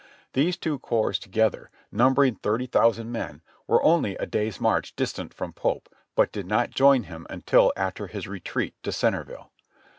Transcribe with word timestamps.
These 0.33 0.57
two 0.57 0.79
corps 0.79 1.13
together, 1.19 1.69
numbering 1.91 2.33
thirty 2.33 2.65
thousand 2.65 3.11
men, 3.11 3.43
were 3.67 3.83
only 3.83 4.15
a 4.17 4.25
day's 4.25 4.59
march 4.59 4.95
distant 4.95 5.31
from 5.31 5.53
Pope, 5.53 5.93
but 6.15 6.31
did 6.31 6.47
not 6.47 6.71
join 6.71 7.03
him 7.03 7.27
until 7.29 7.71
after 7.77 8.07
his 8.07 8.27
retreat 8.27 8.73
to 8.81 8.91
Centerville. 8.91 9.51